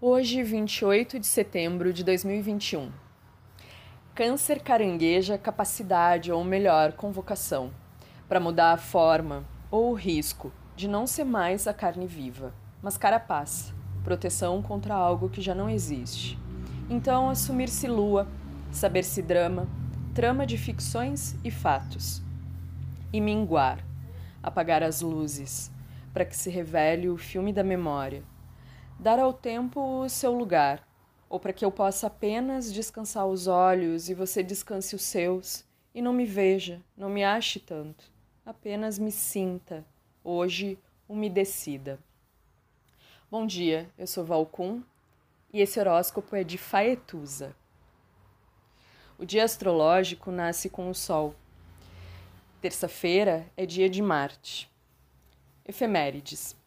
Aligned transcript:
Hoje, 0.00 0.44
28 0.44 1.18
de 1.18 1.26
setembro 1.26 1.92
de 1.92 2.04
2021. 2.04 2.92
Câncer 4.14 4.60
carangueja 4.60 5.36
capacidade, 5.36 6.30
ou 6.30 6.44
melhor, 6.44 6.92
convocação, 6.92 7.72
para 8.28 8.38
mudar 8.38 8.70
a 8.70 8.76
forma 8.76 9.44
ou 9.72 9.90
o 9.90 9.94
risco 9.94 10.52
de 10.76 10.86
não 10.86 11.04
ser 11.04 11.24
mais 11.24 11.66
a 11.66 11.74
carne 11.74 12.06
viva, 12.06 12.54
mas 12.80 12.96
carapaça, 12.96 13.74
proteção 14.04 14.62
contra 14.62 14.94
algo 14.94 15.28
que 15.28 15.42
já 15.42 15.52
não 15.52 15.68
existe. 15.68 16.38
Então, 16.88 17.28
assumir-se 17.28 17.88
lua, 17.88 18.28
saber-se 18.70 19.20
drama, 19.20 19.66
trama 20.14 20.46
de 20.46 20.56
ficções 20.56 21.34
e 21.42 21.50
fatos. 21.50 22.22
E 23.12 23.20
minguar, 23.20 23.84
apagar 24.40 24.80
as 24.80 25.00
luzes, 25.00 25.72
para 26.14 26.24
que 26.24 26.36
se 26.36 26.50
revele 26.50 27.08
o 27.08 27.16
filme 27.16 27.52
da 27.52 27.64
memória 27.64 28.22
dar 28.98 29.20
ao 29.20 29.32
tempo 29.32 29.80
o 30.02 30.08
seu 30.08 30.32
lugar, 30.32 30.86
ou 31.28 31.38
para 31.38 31.52
que 31.52 31.64
eu 31.64 31.70
possa 31.70 32.08
apenas 32.08 32.72
descansar 32.72 33.26
os 33.26 33.46
olhos 33.46 34.08
e 34.08 34.14
você 34.14 34.42
descanse 34.42 34.96
os 34.96 35.02
seus, 35.02 35.64
e 35.94 36.02
não 36.02 36.12
me 36.12 36.26
veja, 36.26 36.82
não 36.96 37.08
me 37.08 37.22
ache 37.22 37.60
tanto, 37.60 38.10
apenas 38.44 38.98
me 38.98 39.12
sinta, 39.12 39.86
hoje 40.24 40.78
umedecida. 41.08 41.98
Bom 43.30 43.46
dia, 43.46 43.88
eu 43.96 44.06
sou 44.06 44.24
Valcum 44.24 44.82
e 45.52 45.60
esse 45.60 45.78
horóscopo 45.78 46.34
é 46.34 46.42
de 46.42 46.58
Faetusa. 46.58 47.54
O 49.16 49.24
dia 49.24 49.44
astrológico 49.44 50.30
nasce 50.30 50.68
com 50.68 50.90
o 50.90 50.94
Sol. 50.94 51.34
Terça-feira 52.60 53.46
é 53.56 53.64
dia 53.64 53.88
de 53.88 54.02
Marte. 54.02 54.70
Efemérides. 55.64 56.57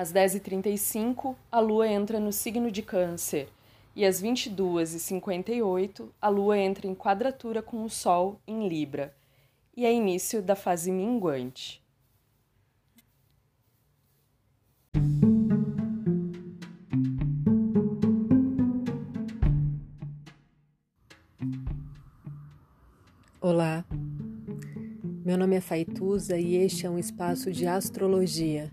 Às 0.00 0.14
10h35, 0.14 1.36
a 1.52 1.60
Lua 1.60 1.86
entra 1.86 2.18
no 2.18 2.32
signo 2.32 2.70
de 2.70 2.80
Câncer. 2.80 3.50
E 3.94 4.02
às 4.06 4.22
22h58, 4.22 6.08
a 6.18 6.28
Lua 6.30 6.56
entra 6.56 6.86
em 6.86 6.94
quadratura 6.94 7.60
com 7.60 7.84
o 7.84 7.90
Sol 7.90 8.40
em 8.46 8.66
Libra. 8.66 9.14
E 9.76 9.84
é 9.84 9.92
início 9.92 10.40
da 10.40 10.56
fase 10.56 10.90
minguante. 10.90 11.84
Olá, 23.38 23.84
meu 25.22 25.36
nome 25.36 25.56
é 25.56 25.60
Faituza 25.60 26.38
e 26.38 26.56
este 26.56 26.86
é 26.86 26.90
um 26.90 26.98
espaço 26.98 27.52
de 27.52 27.66
astrologia 27.66 28.72